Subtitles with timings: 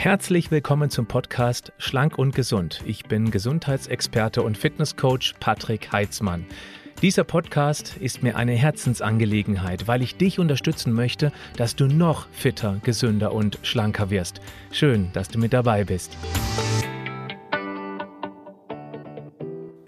[0.00, 2.84] Herzlich willkommen zum Podcast Schlank und Gesund.
[2.86, 6.46] Ich bin Gesundheitsexperte und Fitnesscoach Patrick Heitzmann.
[7.02, 12.78] Dieser Podcast ist mir eine Herzensangelegenheit, weil ich dich unterstützen möchte, dass du noch fitter,
[12.84, 14.40] gesünder und schlanker wirst.
[14.70, 16.16] Schön, dass du mit dabei bist.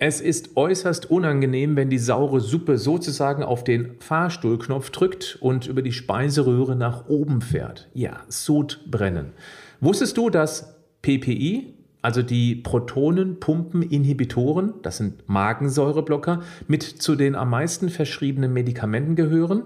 [0.03, 5.83] Es ist äußerst unangenehm, wenn die saure Suppe sozusagen auf den Fahrstuhlknopf drückt und über
[5.83, 7.89] die Speiseröhre nach oben fährt.
[7.95, 9.35] Ja, Sodbrennen.
[9.81, 17.89] Wusstest du, dass PPI, also die Protonenpumpeninhibitoren, das sind Magensäureblocker, mit zu den am meisten
[17.89, 19.65] verschriebenen Medikamenten gehören?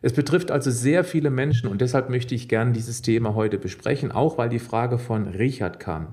[0.00, 4.10] Es betrifft also sehr viele Menschen und deshalb möchte ich gerne dieses Thema heute besprechen,
[4.10, 6.08] auch weil die Frage von Richard kam.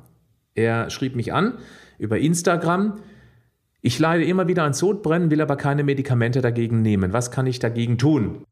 [0.53, 1.53] Er schrieb mich an
[1.97, 3.00] über Instagram.
[3.81, 7.13] Ich leide immer wieder an Sodbrennen, will aber keine Medikamente dagegen nehmen.
[7.13, 8.45] Was kann ich dagegen tun?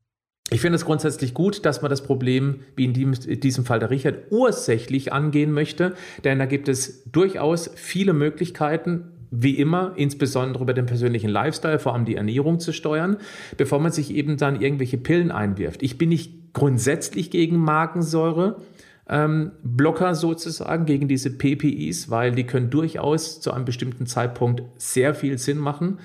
[0.49, 4.31] Ich finde es grundsätzlich gut, dass man das Problem, wie in diesem Fall der Richard,
[4.31, 10.85] ursächlich angehen möchte, denn da gibt es durchaus viele Möglichkeiten, wie immer, insbesondere über den
[10.85, 13.17] persönlichen Lifestyle, vor allem die Ernährung zu steuern,
[13.57, 15.83] bevor man sich eben dann irgendwelche Pillen einwirft.
[15.83, 18.61] Ich bin nicht grundsätzlich gegen Magensäure.
[19.09, 25.13] Ähm, Blocker sozusagen gegen diese PPIs, weil die können durchaus zu einem bestimmten Zeitpunkt sehr
[25.13, 25.99] viel Sinn machen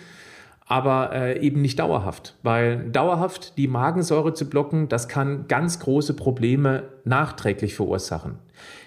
[0.67, 6.15] aber äh, eben nicht dauerhaft, weil dauerhaft die Magensäure zu blocken, das kann ganz große
[6.15, 8.39] Probleme nachträglich verursachen.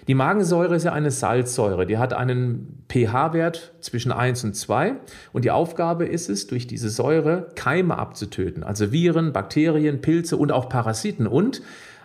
[0.08, 4.94] Die Magensäure ist ja eine Salzsäure, die hat einen pH-Wert zwischen 1 und 2
[5.32, 10.52] und die Aufgabe ist es, durch diese Säure Keime abzutöten, also Viren, Bakterien, Pilze und
[10.52, 11.26] auch Parasiten.
[11.26, 11.60] Und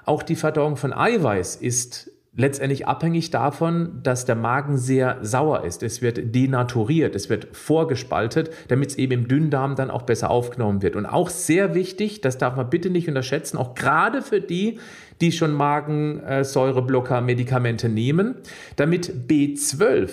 [0.06, 5.84] auch die Verdauung von Eiweiß ist letztendlich abhängig davon, dass der Magen sehr sauer ist.
[5.84, 10.82] Es wird denaturiert, es wird vorgespaltet, damit es eben im Dünndarm dann auch besser aufgenommen
[10.82, 10.96] wird.
[10.96, 14.80] Und auch sehr wichtig, das darf man bitte nicht unterschätzen, auch gerade für die,
[15.20, 18.36] die schon Magensäureblocker-Medikamente nehmen,
[18.78, 20.12] damit B12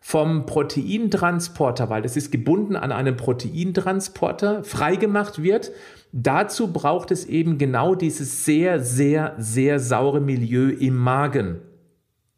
[0.00, 5.72] vom Proteintransporter, weil das ist gebunden an einen Proteintransporter, freigemacht wird.
[6.18, 11.58] Dazu braucht es eben genau dieses sehr, sehr, sehr saure Milieu im Magen.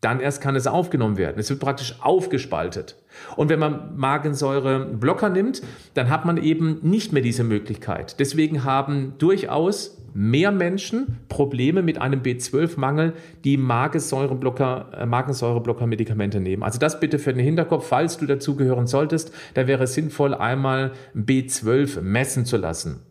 [0.00, 1.38] Dann erst kann es aufgenommen werden.
[1.38, 2.96] Es wird praktisch aufgespaltet.
[3.36, 5.62] Und wenn man Magensäureblocker nimmt,
[5.94, 8.18] dann hat man eben nicht mehr diese Möglichkeit.
[8.18, 13.12] Deswegen haben durchaus mehr Menschen Probleme mit einem B12-Mangel,
[13.44, 16.64] die Magensäureblocker, äh, Magensäureblocker-Medikamente nehmen.
[16.64, 20.94] Also das bitte für den Hinterkopf, falls du dazugehören solltest, da wäre es sinnvoll, einmal
[21.14, 23.02] B12 messen zu lassen.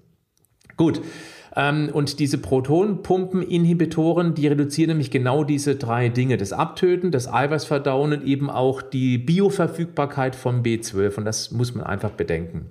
[0.78, 1.02] Gut.
[1.56, 6.38] Ähm, und diese Protonpumpeninhibitoren, die reduzieren nämlich genau diese drei Dinge.
[6.38, 11.18] Das Abtöten, das Eiweißverdauen und eben auch die Bioverfügbarkeit von B12.
[11.18, 12.68] Und das muss man einfach bedenken.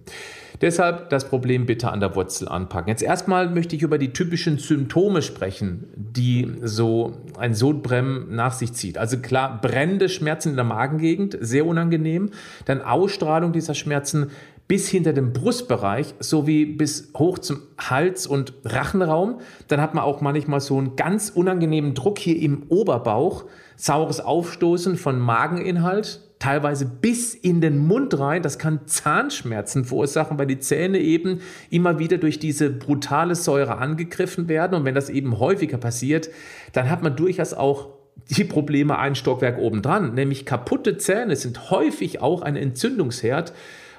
[0.60, 2.88] Deshalb das Problem bitte an der Wurzel anpacken.
[2.88, 8.72] Jetzt erstmal möchte ich über die typischen Symptome sprechen, die so ein Sodbrennen nach sich
[8.72, 8.96] zieht.
[8.96, 12.30] Also klar, brennende Schmerzen in der Magengegend, sehr unangenehm.
[12.64, 14.30] Dann Ausstrahlung dieser Schmerzen
[14.68, 19.40] bis hinter dem Brustbereich sowie bis hoch zum Hals- und Rachenraum.
[19.68, 23.44] Dann hat man auch manchmal so einen ganz unangenehmen Druck hier im Oberbauch,
[23.76, 28.42] saures Aufstoßen von Mageninhalt, teilweise bis in den Mund rein.
[28.42, 31.40] Das kann Zahnschmerzen verursachen, weil die Zähne eben
[31.70, 34.74] immer wieder durch diese brutale Säure angegriffen werden.
[34.74, 36.28] Und wenn das eben häufiger passiert,
[36.72, 37.90] dann hat man durchaus auch
[38.30, 43.52] die Probleme ein Stockwerk obendran, nämlich kaputte Zähne sind häufig auch ein Entzündungsherd.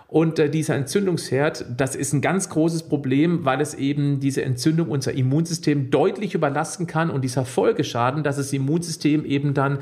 [0.08, 4.90] Und äh, dieser Entzündungsherd, das ist ein ganz großes Problem, weil es eben diese Entzündung
[4.90, 9.80] unser Immunsystem deutlich überlasten kann und dieser Folgeschaden, dass das Immunsystem eben dann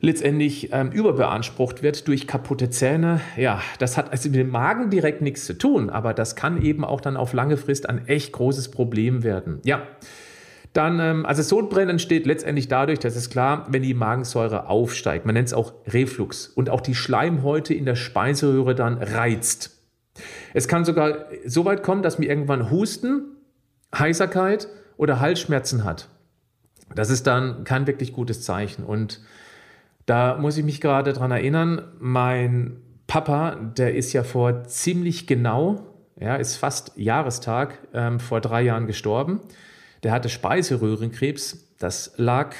[0.00, 3.20] letztendlich ähm, überbeansprucht wird durch kaputte Zähne.
[3.36, 6.84] Ja, das hat also mit dem Magen direkt nichts zu tun, aber das kann eben
[6.84, 9.60] auch dann auf lange Frist ein echt großes Problem werden.
[9.64, 9.82] Ja.
[10.74, 15.24] Dann, ähm, also Sodbrennen entsteht letztendlich dadurch, das ist klar, wenn die Magensäure aufsteigt.
[15.24, 19.70] Man nennt es auch Reflux und auch die Schleimhäute in der Speiseröhre dann reizt.
[20.52, 23.22] Es kann sogar so weit kommen, dass man irgendwann Husten,
[23.96, 26.08] Heiserkeit oder Halsschmerzen hat.
[26.94, 28.84] Das ist dann kein wirklich gutes Zeichen.
[28.84, 29.20] Und
[30.06, 35.86] da muss ich mich gerade dran erinnern, mein Papa, der ist ja vor ziemlich genau,
[36.18, 39.40] ja, ist fast Jahrestag, ähm, vor drei Jahren gestorben.
[40.04, 41.74] Der hatte Speiseröhrenkrebs.
[41.78, 42.54] Das lag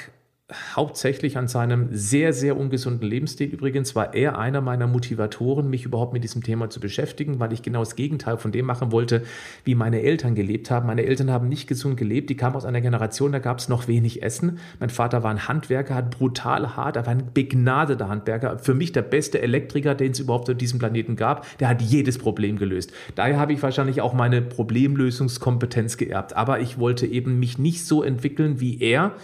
[0.52, 3.48] hauptsächlich an seinem sehr, sehr ungesunden Lebensstil.
[3.48, 7.62] Übrigens war er einer meiner Motivatoren, mich überhaupt mit diesem Thema zu beschäftigen, weil ich
[7.62, 9.22] genau das Gegenteil von dem machen wollte,
[9.64, 10.86] wie meine Eltern gelebt haben.
[10.86, 12.28] Meine Eltern haben nicht gesund gelebt.
[12.28, 14.58] Die kamen aus einer Generation, da gab es noch wenig Essen.
[14.80, 18.58] Mein Vater war ein Handwerker, hat brutal hart, er war ein begnadeter Handwerker.
[18.58, 21.46] Für mich der beste Elektriker, den es überhaupt auf diesem Planeten gab.
[21.58, 22.92] Der hat jedes Problem gelöst.
[23.14, 26.36] Daher habe ich wahrscheinlich auch meine Problemlösungskompetenz geerbt.
[26.36, 29.14] Aber ich wollte eben mich nicht so entwickeln wie er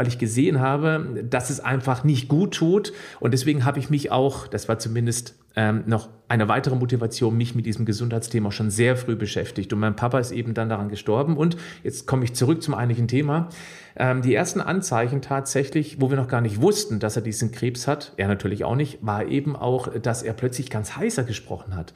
[0.00, 2.94] weil ich gesehen habe, dass es einfach nicht gut tut.
[3.20, 7.54] Und deswegen habe ich mich auch, das war zumindest ähm, noch eine weitere Motivation, mich
[7.54, 9.74] mit diesem Gesundheitsthema schon sehr früh beschäftigt.
[9.74, 11.36] Und mein Papa ist eben dann daran gestorben.
[11.36, 13.50] Und jetzt komme ich zurück zum eigentlichen Thema.
[13.94, 17.86] Ähm, die ersten Anzeichen tatsächlich, wo wir noch gar nicht wussten, dass er diesen Krebs
[17.86, 21.92] hat, er natürlich auch nicht, war eben auch, dass er plötzlich ganz heißer gesprochen hat.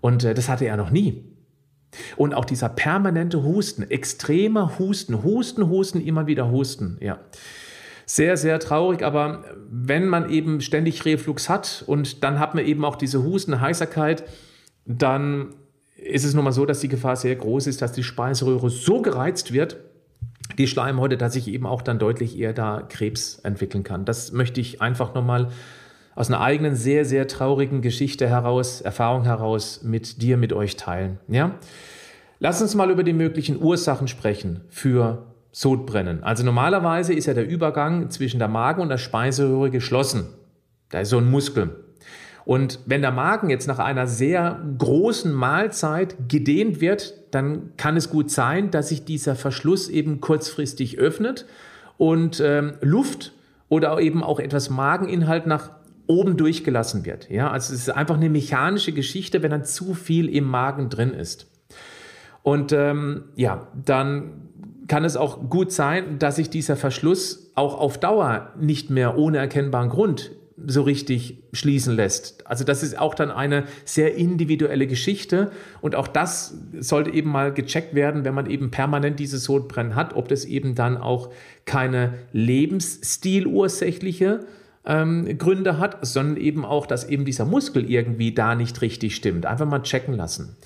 [0.00, 1.22] Und äh, das hatte er noch nie.
[2.16, 7.18] Und auch dieser permanente Husten, extremer Husten, Husten, Husten, immer wieder Husten, ja.
[8.06, 12.84] Sehr, sehr traurig, aber wenn man eben ständig Reflux hat und dann hat man eben
[12.84, 14.24] auch diese Husten, Heißerkeit,
[14.84, 15.54] dann
[15.96, 19.00] ist es nun mal so, dass die Gefahr sehr groß ist, dass die Speiseröhre so
[19.00, 19.78] gereizt wird,
[20.58, 24.04] die Schleimhäute, dass ich eben auch dann deutlich eher da Krebs entwickeln kann.
[24.04, 25.48] Das möchte ich einfach nochmal
[26.14, 31.18] aus einer eigenen, sehr, sehr traurigen Geschichte heraus, Erfahrung heraus mit dir, mit euch teilen.
[31.28, 31.52] Ja?
[32.38, 36.22] Lass uns mal über die möglichen Ursachen sprechen für Sodbrennen.
[36.22, 40.26] Also normalerweise ist ja der Übergang zwischen der Magen und der Speiseröhre geschlossen.
[40.90, 41.84] Da ist so ein Muskel.
[42.44, 48.10] Und wenn der Magen jetzt nach einer sehr großen Mahlzeit gedehnt wird, dann kann es
[48.10, 51.46] gut sein, dass sich dieser Verschluss eben kurzfristig öffnet
[51.96, 53.32] und ähm, Luft
[53.68, 55.70] oder eben auch etwas Mageninhalt nach
[56.06, 57.30] oben durchgelassen wird.
[57.30, 61.14] Ja, also es ist einfach eine mechanische Geschichte, wenn dann zu viel im Magen drin
[61.14, 61.50] ist.
[62.42, 64.50] Und ähm, ja, dann
[64.86, 69.38] kann es auch gut sein, dass sich dieser Verschluss auch auf Dauer nicht mehr ohne
[69.38, 70.32] erkennbaren Grund
[70.66, 72.46] so richtig schließen lässt.
[72.46, 77.52] Also das ist auch dann eine sehr individuelle Geschichte und auch das sollte eben mal
[77.52, 81.30] gecheckt werden, wenn man eben permanent dieses Sodbrennen hat, ob das eben dann auch
[81.64, 84.40] keine lebensstilursächliche
[84.86, 89.46] ähm, Gründe hat, sondern eben auch, dass eben dieser Muskel irgendwie da nicht richtig stimmt.
[89.46, 90.56] Einfach mal checken lassen.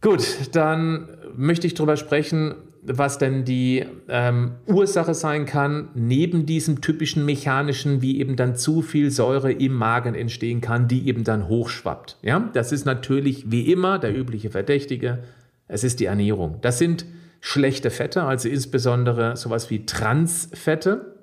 [0.00, 6.80] Gut, dann möchte ich darüber sprechen, was denn die ähm, Ursache sein kann, neben diesem
[6.80, 11.48] typischen mechanischen, wie eben dann zu viel Säure im Magen entstehen kann, die eben dann
[11.48, 12.18] hochschwappt.
[12.22, 15.24] Ja, das ist natürlich wie immer der übliche Verdächtige.
[15.66, 16.58] Es ist die Ernährung.
[16.60, 17.06] Das sind
[17.40, 21.15] schlechte Fette, also insbesondere sowas wie Transfette.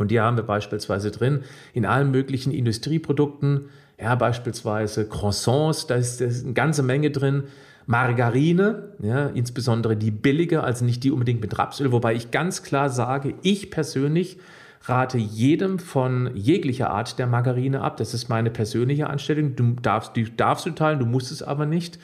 [0.00, 1.40] Und die haben wir beispielsweise drin
[1.72, 3.68] in allen möglichen Industrieprodukten,
[4.00, 7.44] ja, beispielsweise Croissants, da ist, da ist eine ganze Menge drin.
[7.86, 12.90] Margarine, ja, insbesondere die billige, also nicht die unbedingt mit Rapsöl, wobei ich ganz klar
[12.90, 14.38] sage, ich persönlich
[14.84, 17.96] rate jedem von jeglicher Art der Margarine ab.
[17.96, 19.56] Das ist meine persönliche Anstellung.
[19.56, 21.98] Du darfst, die darfst du teilen, du musst es aber nicht.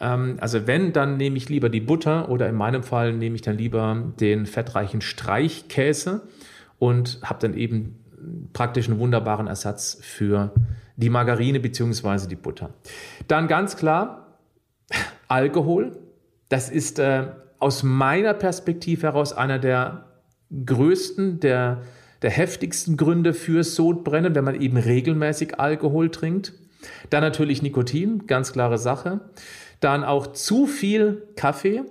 [0.00, 3.42] Ähm, also wenn, dann nehme ich lieber die Butter oder in meinem Fall nehme ich
[3.42, 6.22] dann lieber den fettreichen Streichkäse
[6.78, 8.04] und habe dann eben
[8.52, 10.52] praktisch einen wunderbaren Ersatz für
[10.96, 12.26] die Margarine bzw.
[12.28, 12.70] die Butter.
[13.28, 14.38] Dann ganz klar
[15.28, 15.98] Alkohol.
[16.48, 17.26] Das ist äh,
[17.58, 20.06] aus meiner Perspektive heraus einer der
[20.64, 21.82] größten, der,
[22.22, 26.54] der heftigsten Gründe für Sodbrennen, wenn man eben regelmäßig Alkohol trinkt.
[27.10, 29.20] Dann natürlich Nikotin, ganz klare Sache.
[29.80, 31.82] Dann auch zu viel Kaffee.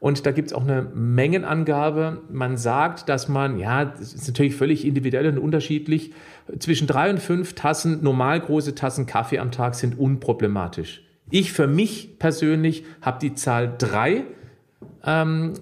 [0.00, 2.22] Und da gibt es auch eine Mengenangabe.
[2.30, 6.12] Man sagt, dass man, ja, das ist natürlich völlig individuell und unterschiedlich,
[6.58, 11.02] zwischen drei und fünf Tassen, normal große Tassen Kaffee am Tag sind unproblematisch.
[11.30, 14.24] Ich für mich persönlich habe die Zahl drei
[15.04, 15.52] ähm,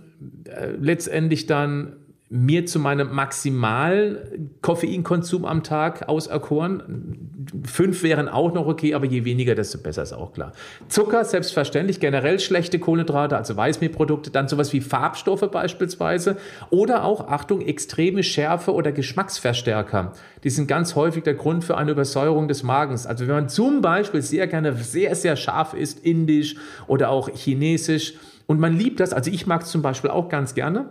[0.45, 1.97] äh, letztendlich dann
[2.31, 7.47] mir zu meinem maximalen Koffeinkonsum am Tag auserkoren.
[7.65, 10.53] Fünf wären auch noch okay, aber je weniger, desto besser ist auch klar.
[10.89, 16.37] Zucker, selbstverständlich, generell schlechte Kohlenhydrate, also Weißmehlprodukte, dann sowas wie Farbstoffe beispielsweise
[16.69, 20.13] oder auch, Achtung, extreme Schärfe oder Geschmacksverstärker.
[20.45, 23.07] Die sind ganz häufig der Grund für eine Übersäuerung des Magens.
[23.07, 26.57] Also wenn man zum Beispiel sehr gerne sehr, sehr scharf isst, indisch
[26.87, 28.15] oder auch chinesisch,
[28.47, 30.89] und man liebt das, also ich mag es zum Beispiel auch ganz gerne,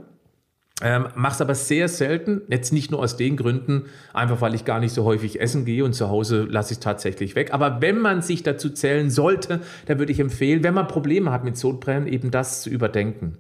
[0.83, 4.79] ähm, Mach's aber sehr selten, jetzt nicht nur aus den Gründen, einfach weil ich gar
[4.79, 7.51] nicht so häufig essen gehe und zu Hause lasse ich tatsächlich weg.
[7.51, 11.43] Aber wenn man sich dazu zählen sollte, dann würde ich empfehlen, wenn man Probleme hat
[11.43, 13.39] mit Sodbrennen, eben das zu überdenken.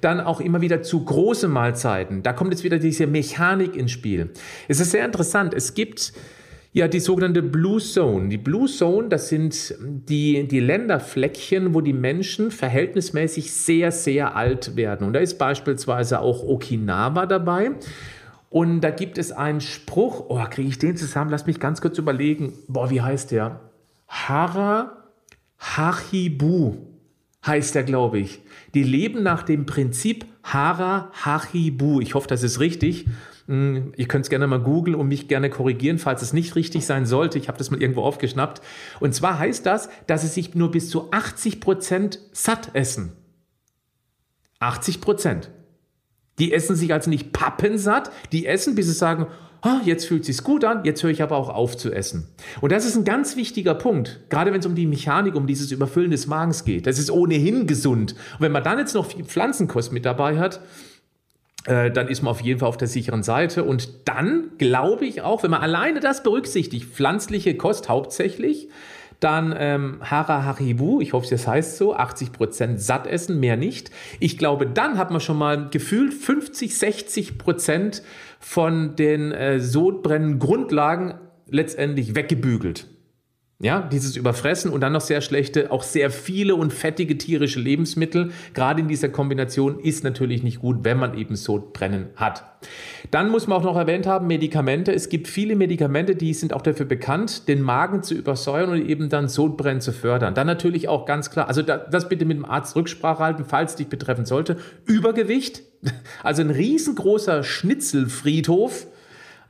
[0.00, 2.22] Dann auch immer wieder zu große Mahlzeiten.
[2.22, 4.30] Da kommt jetzt wieder diese Mechanik ins Spiel.
[4.68, 5.54] Es ist sehr interessant.
[5.54, 6.12] Es gibt
[6.76, 8.28] ja, die sogenannte Blue Zone.
[8.28, 14.76] Die Blue Zone, das sind die, die Länderfleckchen, wo die Menschen verhältnismäßig sehr, sehr alt
[14.76, 15.06] werden.
[15.06, 17.70] Und da ist beispielsweise auch Okinawa dabei.
[18.50, 21.30] Und da gibt es einen Spruch, oh, kriege ich den zusammen?
[21.30, 22.52] Lass mich ganz kurz überlegen.
[22.68, 23.58] Boah, wie heißt der?
[24.06, 24.98] Hara
[25.58, 26.74] Hachibu
[27.46, 28.40] heißt der, glaube ich.
[28.74, 32.02] Die leben nach dem Prinzip Hara Hachibu.
[32.02, 33.06] Ich hoffe, das ist richtig.
[33.46, 36.84] Hm, ihr könnt es gerne mal googeln und mich gerne korrigieren, falls es nicht richtig
[36.86, 37.38] sein sollte.
[37.38, 38.60] Ich habe das mal irgendwo aufgeschnappt.
[39.00, 43.12] Und zwar heißt das, dass sie sich nur bis zu 80 Prozent satt essen.
[44.58, 45.50] 80 Prozent.
[46.38, 49.26] Die essen sich also nicht pappensatt, die essen, bis sie sagen,
[49.62, 52.28] oh, jetzt fühlt sich's gut an, jetzt höre ich aber auch auf zu essen.
[52.60, 55.72] Und das ist ein ganz wichtiger Punkt, gerade wenn es um die Mechanik, um dieses
[55.72, 56.86] Überfüllen des Magens geht.
[56.86, 58.12] Das ist ohnehin gesund.
[58.34, 60.60] Und wenn man dann jetzt noch Pflanzenkost mit dabei hat,
[61.66, 63.64] dann ist man auf jeden Fall auf der sicheren Seite.
[63.64, 68.68] Und dann glaube ich auch, wenn man alleine das berücksichtigt, pflanzliche Kost hauptsächlich,
[69.20, 73.90] dann ähm, Hara Haribu, ich hoffe, das heißt so, 80% satt essen, mehr nicht.
[74.20, 78.02] Ich glaube, dann hat man schon mal gefühlt 50, 60%
[78.38, 81.14] von den äh, Sodbrennen-Grundlagen
[81.48, 82.86] letztendlich weggebügelt.
[83.58, 88.32] Ja, dieses Überfressen und dann noch sehr schlechte, auch sehr viele und fettige tierische Lebensmittel,
[88.52, 92.44] gerade in dieser Kombination, ist natürlich nicht gut, wenn man eben Sodbrennen hat.
[93.10, 94.92] Dann muss man auch noch erwähnt haben, Medikamente.
[94.92, 99.08] Es gibt viele Medikamente, die sind auch dafür bekannt, den Magen zu übersäuern und eben
[99.08, 100.34] dann Sodbrennen zu fördern.
[100.34, 103.86] Dann natürlich auch ganz klar, also das bitte mit dem Arzt Rücksprache halten, falls dich
[103.86, 104.58] betreffen sollte.
[104.84, 105.62] Übergewicht,
[106.22, 108.86] also ein riesengroßer Schnitzelfriedhof.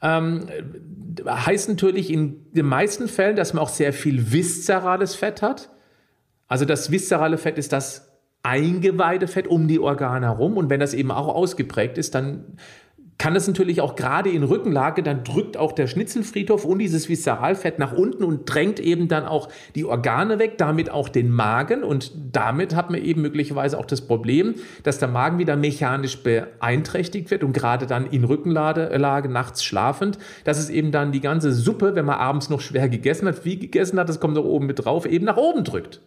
[0.06, 0.46] Ähm,
[1.26, 5.70] heißt natürlich in den meisten Fällen, dass man auch sehr viel viszerales Fett hat.
[6.46, 10.56] Also das viszerale Fett ist das Eingeweidefett um die Organe herum.
[10.56, 12.58] Und wenn das eben auch ausgeprägt ist, dann
[13.18, 17.78] kann es natürlich auch gerade in Rückenlage, dann drückt auch der Schnitzelfriedhof und dieses Viszeralfett
[17.78, 22.12] nach unten und drängt eben dann auch die Organe weg, damit auch den Magen und
[22.32, 27.42] damit hat man eben möglicherweise auch das Problem, dass der Magen wieder mechanisch beeinträchtigt wird
[27.42, 32.04] und gerade dann in Rückenlage nachts schlafend, dass es eben dann die ganze Suppe, wenn
[32.04, 35.06] man abends noch schwer gegessen hat, wie gegessen hat, das kommt da oben mit drauf,
[35.06, 36.02] eben nach oben drückt.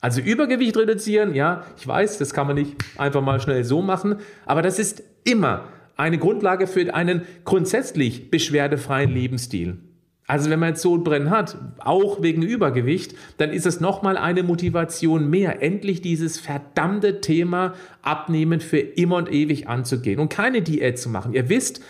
[0.00, 4.16] Also Übergewicht reduzieren, ja, ich weiß, das kann man nicht einfach mal schnell so machen,
[4.44, 5.62] aber das ist immer
[5.96, 9.78] eine Grundlage für einen grundsätzlich beschwerdefreien Lebensstil.
[10.26, 15.28] Also wenn man jetzt Sodbrennen hat, auch wegen Übergewicht, dann ist es nochmal eine Motivation
[15.28, 21.08] mehr, endlich dieses verdammte Thema Abnehmen für immer und ewig anzugehen und keine Diät zu
[21.08, 21.34] machen.
[21.34, 21.82] Ihr wisst,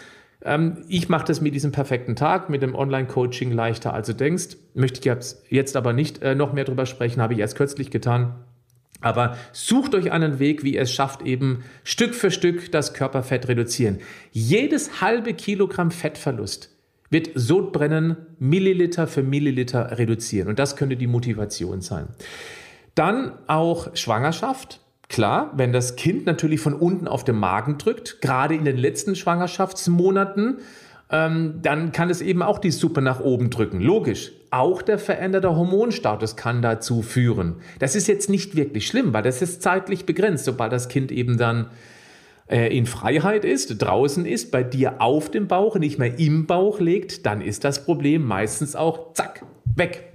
[0.45, 4.57] ähm, ich mache das mit diesem perfekten Tag, mit dem Online-Coaching leichter als du denkst.
[4.75, 8.35] Möchte ich jetzt aber nicht äh, noch mehr drüber sprechen, habe ich erst kürzlich getan.
[9.03, 13.49] Aber sucht euch einen Weg, wie ihr es schafft, eben Stück für Stück das Körperfett
[13.49, 13.99] reduzieren.
[14.31, 16.71] Jedes halbe Kilogramm Fettverlust
[17.11, 20.49] wird Sodbrennen Milliliter für Milliliter reduzieren.
[20.49, 22.09] Und das könnte die Motivation sein.
[22.95, 24.81] Dann auch Schwangerschaft.
[25.09, 29.15] Klar, wenn das Kind natürlich von unten auf den Magen drückt, gerade in den letzten
[29.15, 30.61] Schwangerschaftsmonaten,
[31.13, 33.81] ähm, dann kann es eben auch die Suppe nach oben drücken.
[33.81, 34.33] Logisch.
[34.51, 37.57] Auch der veränderte Hormonstatus kann dazu führen.
[37.79, 40.47] Das ist jetzt nicht wirklich schlimm, weil das ist zeitlich begrenzt.
[40.47, 41.67] Sobald das Kind eben dann
[42.49, 46.81] äh, in Freiheit ist, draußen ist, bei dir auf dem Bauch, nicht mehr im Bauch
[46.81, 49.45] legt, dann ist das Problem meistens auch zack,
[49.77, 50.09] weg.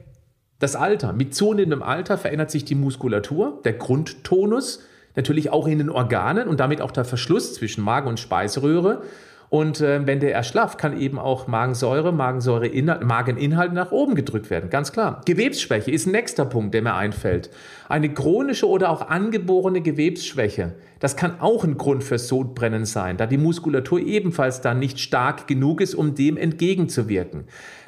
[0.59, 1.13] Das Alter.
[1.13, 4.83] Mit zunehmendem Alter verändert sich die Muskulatur, der Grundtonus,
[5.15, 9.03] natürlich auch in den Organen und damit auch der Verschluss zwischen Magen und Speiseröhre.
[9.49, 12.69] Und äh, wenn der erschlafft, kann eben auch Magensäure, Magensäure
[13.03, 14.69] Mageninhalt nach oben gedrückt werden.
[14.69, 15.21] Ganz klar.
[15.25, 17.49] Gewebsschwäche ist ein nächster Punkt, der mir einfällt.
[17.87, 20.73] Eine chronische oder auch angeborene Gewebsschwäche.
[20.99, 25.47] Das kann auch ein Grund für Sodbrennen sein, da die Muskulatur ebenfalls dann nicht stark
[25.47, 27.45] genug ist, um dem entgegenzuwirken.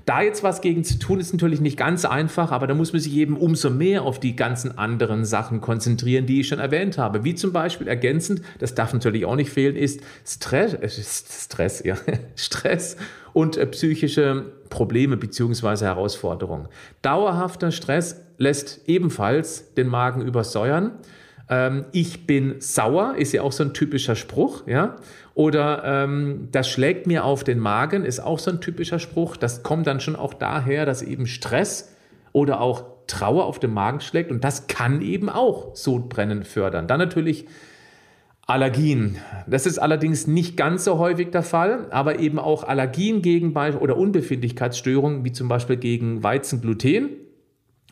[0.10, 3.00] Da jetzt was gegen zu tun, ist natürlich nicht ganz einfach, aber da muss man
[3.00, 7.24] sich eben umso mehr auf die ganzen anderen Sachen konzentrieren, die ich schon erwähnt habe.
[7.24, 11.96] Wie zum Beispiel ergänzend, das darf natürlich auch nicht fehlen, ist Stress, äh, Stress, ja,
[12.36, 12.98] Stress
[13.34, 15.86] und äh, psychische Probleme bzw.
[15.86, 16.70] Herausforderungen.
[17.04, 20.94] Dauerhafter Stress lässt ebenfalls den Magen übersäuern.
[21.50, 24.96] Ähm, ich bin sauer, ist ja auch so ein typischer Spruch, ja.
[25.39, 29.38] Oder ähm, das schlägt mir auf den Magen, ist auch so ein typischer Spruch.
[29.38, 31.96] Das kommt dann schon auch daher, dass eben Stress
[32.34, 36.88] oder auch Trauer auf den Magen schlägt und das kann eben auch Sodbrennen fördern.
[36.89, 37.46] Dann natürlich
[38.48, 39.15] Allergien.
[39.48, 43.96] Das ist allerdings nicht ganz so häufig der Fall, aber eben auch Allergien gegen oder
[43.96, 47.12] Unbefindlichkeitsstörungen, wie zum Beispiel gegen Weizengluten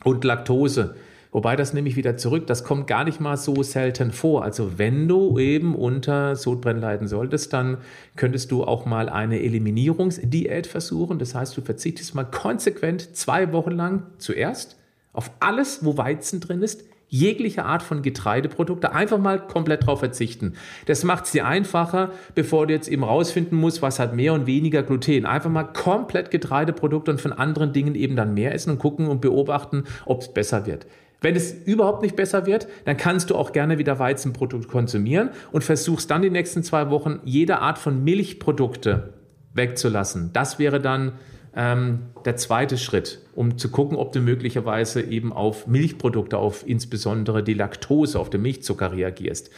[0.04, 0.96] und Laktose.
[1.30, 4.44] Wobei das nehme ich wieder zurück, das kommt gar nicht mal so selten vor.
[4.44, 7.78] Also wenn du eben unter Sodbrennen leiden solltest, dann
[8.16, 11.18] könntest du auch mal eine Eliminierungsdiät versuchen.
[11.18, 14.76] Das heißt, du verzichtest mal konsequent zwei Wochen lang zuerst
[15.12, 20.54] auf alles, wo Weizen drin ist, jegliche Art von Getreideprodukte einfach mal komplett drauf verzichten.
[20.86, 24.46] Das macht es dir einfacher, bevor du jetzt eben rausfinden musst, was hat mehr und
[24.46, 25.26] weniger Gluten.
[25.26, 29.20] Einfach mal komplett Getreideprodukte und von anderen Dingen eben dann mehr essen und gucken und
[29.20, 30.86] beobachten, ob es besser wird.
[31.20, 35.64] Wenn es überhaupt nicht besser wird, dann kannst du auch gerne wieder Weizenprodukt konsumieren und
[35.64, 39.14] versuchst dann die nächsten zwei Wochen jede Art von Milchprodukte
[39.54, 40.30] wegzulassen.
[40.32, 41.12] Das wäre dann
[41.56, 47.42] ähm, der zweite Schritt, um zu gucken, ob du möglicherweise eben auf Milchprodukte, auf insbesondere
[47.42, 49.50] die Laktose, auf den Milchzucker reagierst.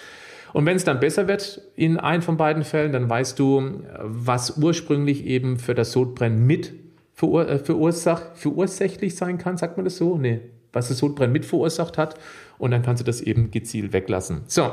[0.53, 4.57] Und wenn es dann besser wird in einem von beiden Fällen, dann weißt du, was
[4.57, 6.73] ursprünglich eben für das Sodbrennen mit
[7.21, 10.17] äh, verursach verursächlich sein kann, sagt man das so?
[10.17, 10.41] Nee,
[10.73, 12.15] was das Sodbrennen mit verursacht hat.
[12.59, 14.43] Und dann kannst du das eben gezielt weglassen.
[14.47, 14.71] So,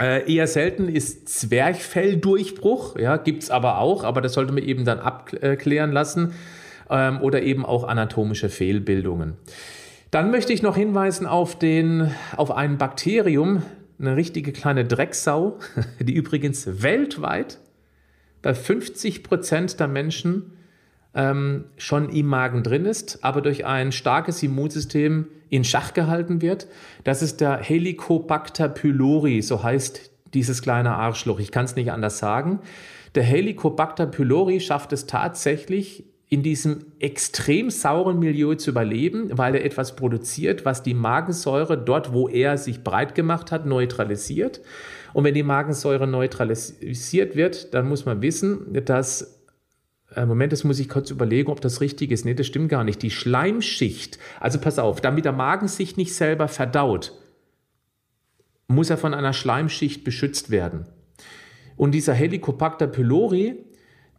[0.00, 4.84] äh, eher selten ist Zwerchfelldurchbruch, ja, gibt es aber auch, aber das sollte man eben
[4.84, 6.32] dann abklären lassen
[6.88, 9.34] ähm, oder eben auch anatomische Fehlbildungen.
[10.10, 13.62] Dann möchte ich noch hinweisen auf, den, auf ein Bakterium,
[13.98, 15.58] eine richtige kleine Drecksau,
[16.00, 17.58] die übrigens weltweit
[18.40, 20.52] bei 50 Prozent der Menschen
[21.14, 26.66] ähm, schon im Magen drin ist, aber durch ein starkes Immunsystem in Schach gehalten wird.
[27.04, 31.40] Das ist der Helicobacter pylori, so heißt dieses kleine Arschloch.
[31.40, 32.60] Ich kann es nicht anders sagen.
[33.14, 39.66] Der Helicobacter pylori schafft es tatsächlich, in diesem extrem sauren Milieu zu überleben, weil er
[39.66, 44.62] etwas produziert, was die Magensäure dort, wo er sich breit gemacht hat, neutralisiert.
[45.12, 49.41] Und wenn die Magensäure neutralisiert wird, dann muss man wissen, dass
[50.16, 52.24] Moment, das muss ich kurz überlegen, ob das richtig ist.
[52.24, 53.02] Nee, das stimmt gar nicht.
[53.02, 57.12] Die Schleimschicht, also pass auf, damit der Magen sich nicht selber verdaut,
[58.68, 60.86] muss er von einer Schleimschicht beschützt werden.
[61.76, 63.64] Und dieser Helicobacter pylori,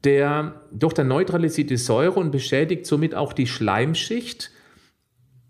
[0.03, 4.51] der doch der neutralisiert die Säure und beschädigt somit auch die Schleimschicht.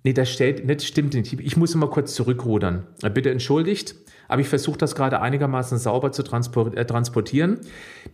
[0.03, 1.33] Nee, das, steht, das stimmt nicht.
[1.39, 2.87] Ich muss mal kurz zurückrudern.
[3.13, 3.95] Bitte entschuldigt
[4.27, 7.59] aber ich versuche das gerade einigermaßen sauber zu äh, transportieren.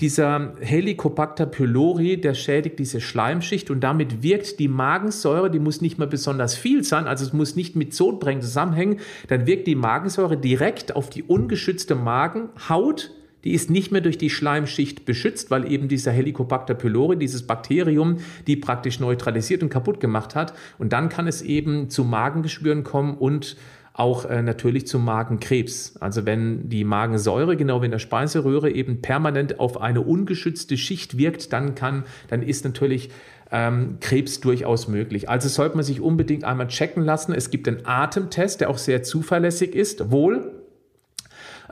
[0.01, 5.97] Dieser Helicobacter pylori, der schädigt diese Schleimschicht und damit wirkt die Magensäure, die muss nicht
[5.97, 10.37] mehr besonders viel sein, also es muss nicht mit Sodbrennen zusammenhängen, dann wirkt die Magensäure
[10.37, 13.11] direkt auf die ungeschützte Magenhaut,
[13.43, 18.17] die ist nicht mehr durch die Schleimschicht beschützt, weil eben dieser Helicobacter pylori, dieses Bakterium,
[18.47, 20.53] die praktisch neutralisiert und kaputt gemacht hat.
[20.77, 23.55] Und dann kann es eben zu Magengeschwüren kommen und
[23.93, 25.97] auch äh, natürlich zum Magenkrebs.
[25.99, 31.17] Also wenn die Magensäure, genau wie in der Speiseröhre, eben permanent auf eine ungeschützte Schicht
[31.17, 33.09] wirkt, dann kann, dann ist natürlich
[33.51, 35.27] ähm, Krebs durchaus möglich.
[35.27, 37.33] Also sollte man sich unbedingt einmal checken lassen.
[37.33, 40.11] Es gibt einen Atemtest, der auch sehr zuverlässig ist.
[40.11, 40.48] Wohl,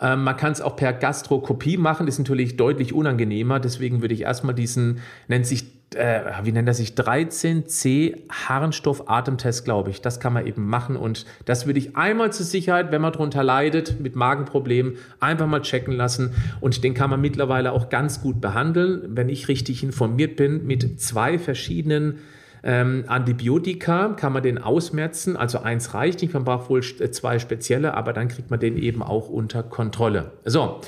[0.01, 3.59] ähm, man kann es auch per Gastrokopie machen, ist natürlich deutlich unangenehmer.
[3.59, 9.89] Deswegen würde ich erstmal diesen, nennt sich äh, wie nennt er sich, 13C Harnstoff-Atemtest, glaube
[9.89, 10.01] ich.
[10.01, 13.43] Das kann man eben machen und das würde ich einmal zur Sicherheit, wenn man darunter
[13.43, 18.41] leidet, mit Magenproblemen, einfach mal checken lassen und den kann man mittlerweile auch ganz gut
[18.41, 22.19] behandeln, wenn ich richtig informiert bin, mit zwei verschiedenen
[22.67, 27.39] ähm, Antibiotika kann man den ausmerzen, also eins reicht nicht, man braucht wohl äh, zwei
[27.39, 30.33] spezielle, aber dann kriegt man den eben auch unter Kontrolle.
[30.43, 30.81] So,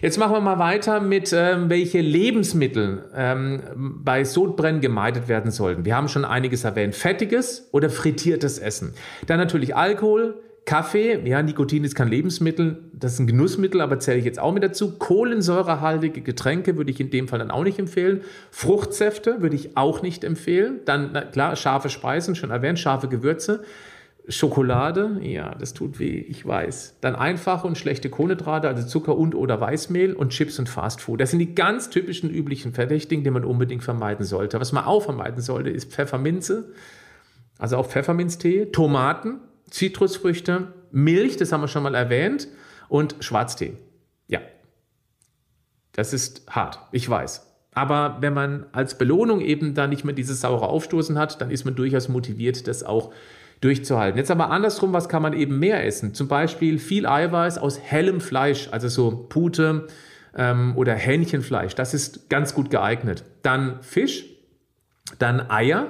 [0.00, 3.60] jetzt machen wir mal weiter mit, ähm, welche Lebensmittel ähm,
[4.02, 5.84] bei Sodbrennen gemeidet werden sollten.
[5.84, 8.94] Wir haben schon einiges erwähnt, fettiges oder frittiertes Essen.
[9.26, 14.18] Dann natürlich Alkohol, Kaffee, ja, Nikotin ist kein Lebensmittel, das ist ein Genussmittel, aber zähle
[14.18, 14.98] ich jetzt auch mit dazu.
[14.98, 18.22] Kohlensäurehaltige Getränke würde ich in dem Fall dann auch nicht empfehlen.
[18.50, 20.80] Fruchtsäfte würde ich auch nicht empfehlen.
[20.84, 23.62] Dann, na, klar, scharfe Speisen, schon erwähnt, scharfe Gewürze.
[24.28, 26.96] Schokolade, ja, das tut weh, ich weiß.
[27.00, 31.20] Dann einfache und schlechte Kohlenhydrate, also Zucker und oder Weißmehl und Chips und Fastfood.
[31.20, 34.58] Das sind die ganz typischen üblichen Verdächtigen, die man unbedingt vermeiden sollte.
[34.58, 36.72] Was man auch vermeiden sollte, ist Pfefferminze,
[37.56, 39.38] also auch Pfefferminztee, Tomaten,
[39.70, 42.48] Zitrusfrüchte, Milch, das haben wir schon mal erwähnt,
[42.88, 43.76] und Schwarztee.
[44.28, 44.40] Ja,
[45.92, 47.42] das ist hart, ich weiß.
[47.72, 51.64] Aber wenn man als Belohnung eben da nicht mehr dieses saure Aufstoßen hat, dann ist
[51.64, 53.12] man durchaus motiviert, das auch
[53.60, 54.18] durchzuhalten.
[54.18, 56.14] Jetzt aber andersrum, was kann man eben mehr essen?
[56.14, 59.88] Zum Beispiel viel Eiweiß aus hellem Fleisch, also so Pute
[60.34, 61.74] ähm, oder Hähnchenfleisch.
[61.74, 63.24] Das ist ganz gut geeignet.
[63.42, 64.24] Dann Fisch,
[65.18, 65.88] dann Eier,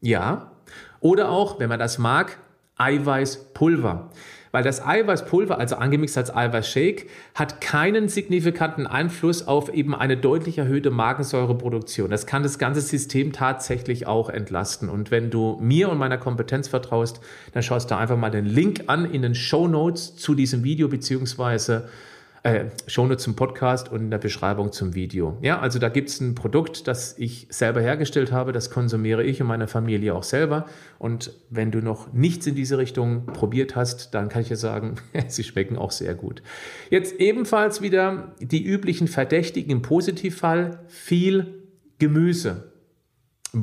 [0.00, 0.52] ja.
[1.00, 2.38] Oder auch, wenn man das mag,
[2.78, 4.10] Eiweißpulver.
[4.50, 10.58] Weil das Eiweißpulver, also angemixt als Eiweißshake, hat keinen signifikanten Einfluss auf eben eine deutlich
[10.58, 12.10] erhöhte Magensäureproduktion.
[12.10, 14.88] Das kann das ganze System tatsächlich auch entlasten.
[14.88, 17.20] Und wenn du mir und meiner Kompetenz vertraust,
[17.52, 20.88] dann schaust du einfach mal den Link an in den Show Notes zu diesem Video
[20.88, 21.88] beziehungsweise
[22.42, 25.38] äh, Shownotes zum Podcast und in der Beschreibung zum Video.
[25.42, 29.40] Ja, also da gibt es ein Produkt, das ich selber hergestellt habe, das konsumiere ich
[29.40, 30.66] und meine Familie auch selber.
[30.98, 34.96] Und wenn du noch nichts in diese Richtung probiert hast, dann kann ich dir sagen,
[35.28, 36.42] sie schmecken auch sehr gut.
[36.90, 41.64] Jetzt ebenfalls wieder die üblichen Verdächtigen im Positivfall, viel
[41.98, 42.67] Gemüse.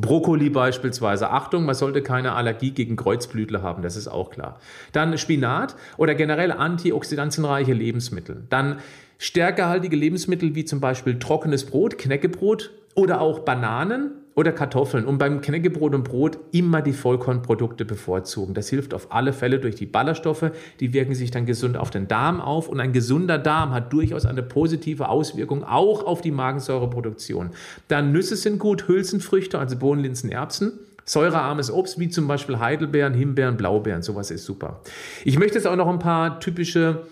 [0.01, 1.29] Brokkoli beispielsweise.
[1.29, 4.60] Achtung, man sollte keine Allergie gegen Kreuzblütler haben, das ist auch klar.
[4.91, 8.43] Dann Spinat oder generell antioxidantienreiche Lebensmittel.
[8.49, 8.77] Dann
[9.17, 15.06] stärkehaltige Lebensmittel wie zum Beispiel trockenes Brot, Knäckebrot oder auch Bananen oder Kartoffeln.
[15.06, 18.54] Und beim Knäckebrot und Brot immer die Vollkornprodukte bevorzugen.
[18.54, 20.52] Das hilft auf alle Fälle durch die Ballaststoffe.
[20.80, 22.67] Die wirken sich dann gesund auf den Darm auf.
[22.67, 27.52] Und ein gesunder Darm hat durchaus eine positive Auswirkung auch auf die Magensäureproduktion.
[27.88, 30.74] Dann Nüsse sind gut, Hülsenfrüchte, also Bohnen, Linsen, Erbsen.
[31.08, 34.82] Säurearmes Obst wie zum Beispiel Heidelbeeren, Himbeeren, Blaubeeren, sowas ist super.
[35.24, 37.04] Ich möchte jetzt auch noch ein paar typische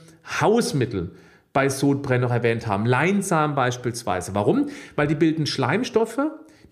[0.42, 1.12] Hausmittel
[1.54, 2.88] bei Sodbrennen noch erwähnt haben.
[2.88, 4.34] Leinsamen beispielsweise.
[4.34, 4.70] Warum?
[4.96, 6.20] Weil die bilden Schleimstoffe.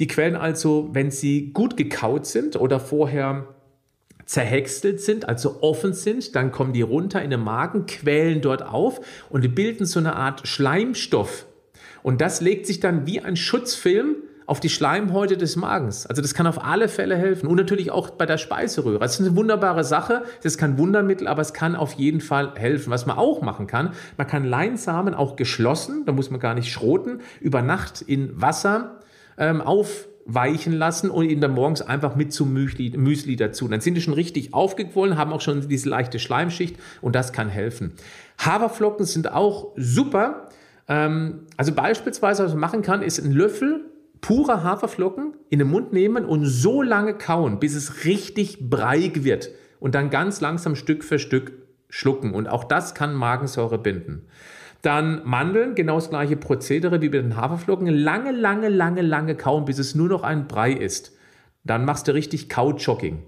[0.01, 3.45] Die quellen also, wenn sie gut gekaut sind oder vorher
[4.25, 8.99] zerhäckselt sind, also offen sind, dann kommen die runter in den Magen, quälen dort auf
[9.29, 11.45] und bilden so eine Art Schleimstoff.
[12.01, 14.15] Und das legt sich dann wie ein Schutzfilm
[14.47, 16.07] auf die Schleimhäute des Magens.
[16.07, 17.45] Also das kann auf alle Fälle helfen.
[17.45, 18.97] Und natürlich auch bei der Speiseröhre.
[18.97, 20.23] Das ist eine wunderbare Sache.
[20.37, 22.89] Das ist kein Wundermittel, aber es kann auf jeden Fall helfen.
[22.89, 26.71] Was man auch machen kann, man kann Leinsamen auch geschlossen, da muss man gar nicht
[26.71, 29.00] schroten, über Nacht in Wasser
[29.41, 33.67] ähm, aufweichen lassen und ihn dann morgens einfach mit zum Müsli, Müsli dazu.
[33.67, 37.49] Dann sind die schon richtig aufgequollen, haben auch schon diese leichte Schleimschicht und das kann
[37.49, 37.93] helfen.
[38.37, 40.47] Haferflocken sind auch super.
[40.87, 43.85] Ähm, also beispielsweise, was man machen kann, ist ein Löffel
[44.21, 49.49] pure Haferflocken in den Mund nehmen und so lange kauen, bis es richtig breiig wird
[49.79, 51.53] und dann ganz langsam Stück für Stück
[51.89, 52.35] schlucken.
[52.35, 54.27] Und auch das kann Magensäure binden.
[54.81, 57.87] Dann Mandeln, genau das gleiche Prozedere wie bei den Haferflocken.
[57.87, 61.15] Lange, lange, lange, lange kauen, bis es nur noch ein Brei ist.
[61.63, 63.19] Dann machst du richtig Kaujogging.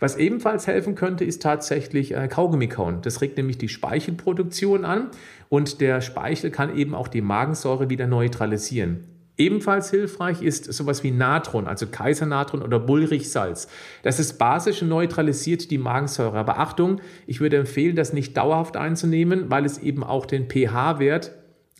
[0.00, 3.02] Was ebenfalls helfen könnte, ist tatsächlich äh, Kaugummi kauen.
[3.02, 5.10] Das regt nämlich die Speichelproduktion an
[5.48, 9.15] und der Speichel kann eben auch die Magensäure wieder neutralisieren.
[9.38, 13.68] Ebenfalls hilfreich ist sowas wie Natron, also Kaisernatron oder Bullrichsalz.
[14.02, 16.38] Das ist basisch und neutralisiert die Magensäure.
[16.38, 21.32] Aber Achtung, ich würde empfehlen, das nicht dauerhaft einzunehmen, weil es eben auch den pH-Wert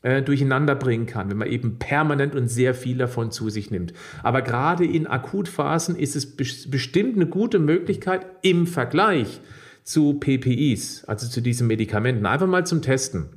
[0.03, 3.95] äh, durcheinander bringen kann, wenn man eben permanent und sehr viel davon zu sich nimmt.
[4.23, 9.41] Aber gerade in Akutphasen ist es bestimmt eine gute Möglichkeit im Vergleich
[9.83, 12.27] zu PPIs, also zu diesen Medikamenten.
[12.27, 13.31] Einfach mal zum Testen.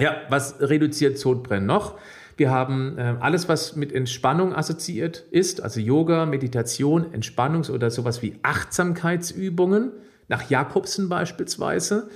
[0.00, 1.96] Ja, was reduziert Sodbrennen noch?
[2.36, 8.22] Wir haben äh, alles, was mit Entspannung assoziiert ist, also Yoga, Meditation, Entspannungs- oder sowas
[8.22, 9.92] wie Achtsamkeitsübungen,
[10.28, 12.08] nach Jakobsen beispielsweise.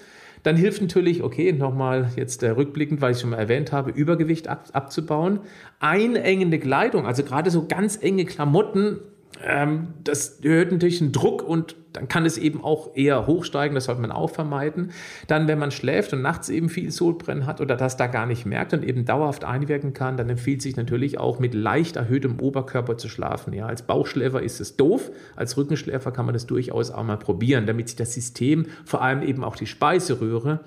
[0.42, 4.48] Dann hilft natürlich, okay, nochmal jetzt äh, rückblickend, weil ich schon mal erwähnt habe, Übergewicht
[4.48, 5.40] ab, abzubauen.
[5.80, 9.00] Einengende Kleidung, also gerade so ganz enge Klamotten,
[9.44, 13.84] ähm, das erhöht natürlich einen Druck und dann kann es eben auch eher hochsteigen, das
[13.84, 14.90] sollte man auch vermeiden.
[15.28, 18.44] Dann, wenn man schläft und nachts eben viel Sodbrennen hat oder das da gar nicht
[18.44, 22.98] merkt und eben dauerhaft einwirken kann, dann empfiehlt sich natürlich auch mit leicht erhöhtem Oberkörper
[22.98, 23.54] zu schlafen.
[23.54, 27.66] Ja, als Bauchschläfer ist es doof, als Rückenschläfer kann man das durchaus auch mal probieren,
[27.66, 30.60] damit sich das System, vor allem eben auch die Speiseröhre,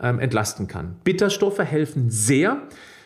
[0.00, 0.96] ähm, entlasten kann.
[1.04, 2.62] Bitterstoffe helfen sehr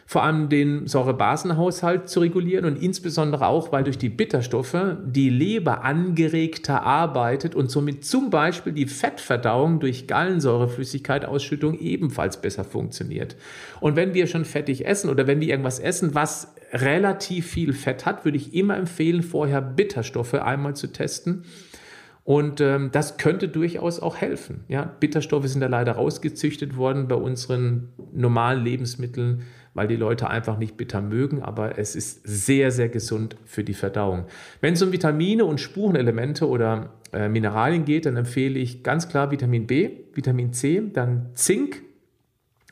[0.06, 5.82] vor allem den Säurebasenhaushalt zu regulieren und insbesondere auch, weil durch die Bitterstoffe die Leber
[5.82, 13.36] angeregter arbeitet und somit zum Beispiel die Fettverdauung durch Gallensäureflüssigkeitausschüttung ebenfalls besser funktioniert.
[13.80, 18.04] Und wenn wir schon fettig essen oder wenn wir irgendwas essen, was relativ viel Fett
[18.04, 21.44] hat, würde ich immer empfehlen, vorher Bitterstoffe einmal zu testen.
[22.24, 24.64] Und ähm, das könnte durchaus auch helfen.
[24.68, 29.42] Ja, Bitterstoffe sind da leider rausgezüchtet worden bei unseren normalen Lebensmitteln
[29.74, 33.74] weil die Leute einfach nicht bitter mögen, aber es ist sehr, sehr gesund für die
[33.74, 34.24] Verdauung.
[34.60, 39.30] Wenn es um Vitamine und Spurenelemente oder äh, Mineralien geht, dann empfehle ich ganz klar
[39.30, 41.82] Vitamin B, Vitamin C, dann Zink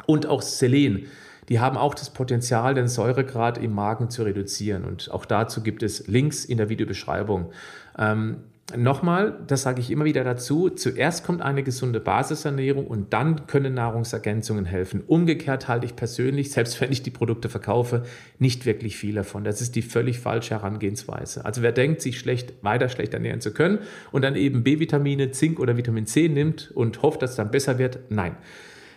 [0.06, 1.06] und auch Selen.
[1.48, 4.84] Die haben auch das Potenzial, den Säuregrad im Magen zu reduzieren.
[4.84, 7.50] Und auch dazu gibt es Links in der Videobeschreibung.
[7.98, 8.36] Ähm,
[8.76, 13.74] Nochmal, das sage ich immer wieder dazu, zuerst kommt eine gesunde Basisernährung und dann können
[13.74, 15.02] Nahrungsergänzungen helfen.
[15.06, 18.04] Umgekehrt halte ich persönlich, selbst wenn ich die Produkte verkaufe,
[18.38, 19.44] nicht wirklich viel davon.
[19.44, 21.44] Das ist die völlig falsche Herangehensweise.
[21.44, 23.78] Also wer denkt, sich schlecht, weiter schlecht ernähren zu können
[24.10, 27.78] und dann eben B-Vitamine, Zink oder Vitamin C nimmt und hofft, dass es dann besser
[27.78, 28.36] wird, nein.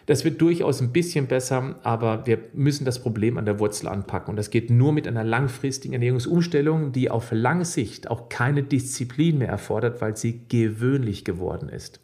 [0.05, 4.31] Das wird durchaus ein bisschen besser, aber wir müssen das Problem an der Wurzel anpacken.
[4.31, 9.39] Und das geht nur mit einer langfristigen Ernährungsumstellung, die auf lange Sicht auch keine Disziplin
[9.39, 11.99] mehr erfordert, weil sie gewöhnlich geworden ist.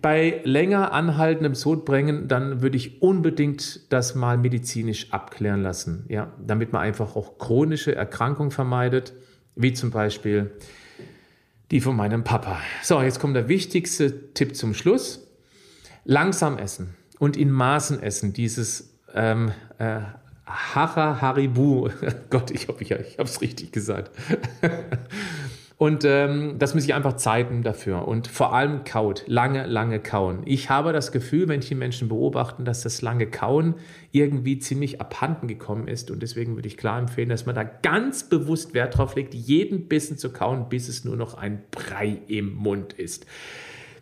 [0.00, 6.72] Bei länger anhaltendem Sodbrennen, dann würde ich unbedingt das mal medizinisch abklären lassen, ja, damit
[6.72, 9.12] man einfach auch chronische Erkrankungen vermeidet,
[9.56, 10.52] wie zum Beispiel
[11.70, 12.60] die von meinem Papa.
[12.82, 15.26] So, jetzt kommt der wichtigste Tipp zum Schluss.
[16.04, 18.32] Langsam essen und in Maßen essen.
[18.32, 20.00] Dieses ähm, äh,
[20.46, 21.90] Hacha Haribu,
[22.30, 24.10] Gott, ich hoffe, ich, ich habe es richtig gesagt.
[25.76, 28.06] Und ähm, das muss ich einfach Zeiten dafür.
[28.06, 30.42] Und vor allem kaut, lange, lange kauen.
[30.44, 33.76] Ich habe das Gefühl, wenn ich die Menschen beobachten, dass das lange Kauen
[34.12, 36.10] irgendwie ziemlich abhanden gekommen ist.
[36.10, 39.88] Und deswegen würde ich klar empfehlen, dass man da ganz bewusst Wert drauf legt, jeden
[39.88, 43.24] Bissen zu kauen, bis es nur noch ein Brei im Mund ist.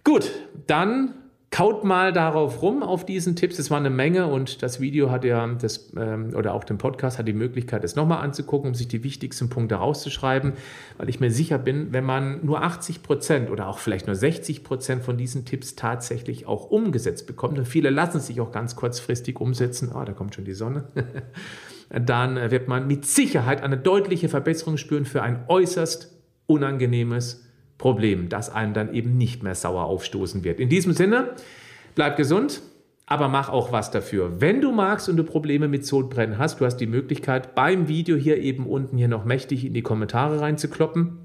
[0.03, 0.33] Gut,
[0.67, 1.15] dann
[1.51, 3.59] Kaut mal darauf rum, auf diesen Tipps.
[3.59, 7.19] Es war eine Menge und das Video hat ja, das, ähm, oder auch den Podcast
[7.19, 10.53] hat die Möglichkeit, es nochmal anzugucken, um sich die wichtigsten Punkte rauszuschreiben,
[10.99, 14.63] weil ich mir sicher bin, wenn man nur 80 Prozent oder auch vielleicht nur 60
[14.63, 19.41] Prozent von diesen Tipps tatsächlich auch umgesetzt bekommt, und viele lassen sich auch ganz kurzfristig
[19.41, 20.85] umsetzen, ah, da kommt schon die Sonne,
[21.89, 26.15] dann wird man mit Sicherheit eine deutliche Verbesserung spüren für ein äußerst
[26.47, 27.48] unangenehmes
[27.79, 30.61] Problem, das einem dann eben nicht mehr sauer aufstoßen wird.
[30.61, 31.31] In diesem Sinne,
[31.95, 32.61] bleib gesund,
[33.07, 34.41] aber mach auch was dafür.
[34.41, 38.17] Wenn du magst und du Probleme mit Sodbrennen hast, du hast die Möglichkeit, beim Video
[38.17, 41.19] hier eben unten hier noch mächtig in die Kommentare reinzukloppen.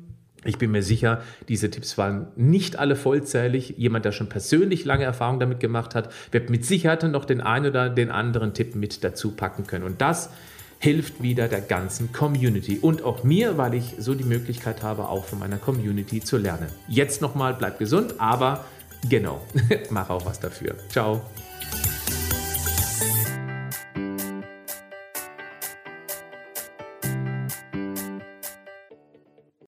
[0.45, 3.75] Ich bin mir sicher, diese Tipps waren nicht alle vollzählig.
[3.77, 7.67] Jemand, der schon persönlich lange Erfahrung damit gemacht hat, wird mit Sicherheit noch den einen
[7.67, 9.85] oder den anderen Tipp mit dazu packen können.
[9.85, 10.29] Und das
[10.83, 15.23] hilft wieder der ganzen Community und auch mir, weil ich so die Möglichkeit habe, auch
[15.23, 16.67] von meiner Community zu lernen.
[16.89, 18.65] Jetzt nochmal, bleib gesund, aber
[19.07, 19.39] genau,
[19.91, 20.75] mach auch was dafür.
[20.89, 21.21] Ciao.